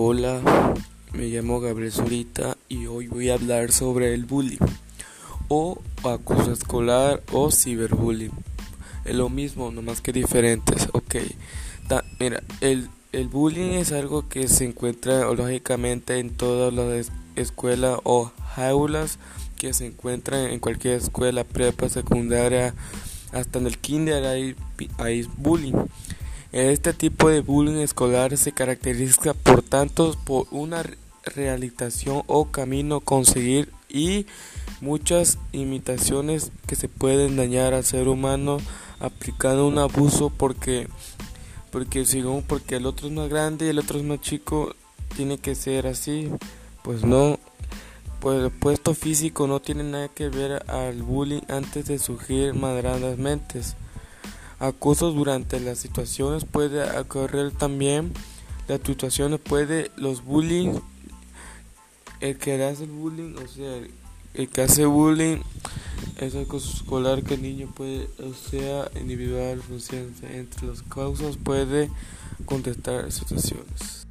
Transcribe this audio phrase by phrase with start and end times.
[0.00, 0.40] Hola,
[1.12, 4.64] me llamo Gabriel Zurita y hoy voy a hablar sobre el bullying
[5.48, 8.30] o acoso escolar o ciberbullying.
[9.04, 10.86] Es lo mismo, nomás que diferentes.
[10.92, 11.16] Ok,
[12.20, 18.30] mira, el, el bullying es algo que se encuentra lógicamente en todas las escuelas o
[18.54, 19.18] jaulas
[19.56, 22.72] que se encuentran en cualquier escuela, prepa, secundaria,
[23.32, 24.54] hasta en el kinder hay,
[24.98, 25.74] hay bullying.
[26.52, 30.82] Este tipo de bullying escolar se caracteriza por tanto por una
[31.22, 34.24] realización o camino conseguir y
[34.80, 38.58] muchas imitaciones que se pueden dañar al ser humano
[38.98, 40.88] aplicando un abuso porque
[41.70, 44.74] porque según porque el otro es más grande y el otro es más chico
[45.16, 46.30] tiene que ser así.
[46.82, 47.38] Pues no
[48.20, 53.18] pues el puesto físico no tiene nada que ver al bullying antes de surgir madradas
[53.18, 53.76] mentes
[54.58, 58.12] Acosos durante las situaciones puede ocurrir también.
[58.66, 60.80] Las situaciones puede, los bullying,
[62.20, 63.80] el que hace el bullying, o sea,
[64.34, 65.38] el que hace bullying
[66.18, 69.62] es acoso escolar que el niño puede, o sea, individual,
[70.32, 71.88] entre las causas puede
[72.44, 74.07] contestar situaciones.